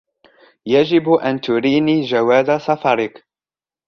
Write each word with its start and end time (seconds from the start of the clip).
يجب 0.65 1.11
أن 1.13 1.41
تريني 1.41 2.01
جواز 2.01 2.47
سفرك. 2.61 3.23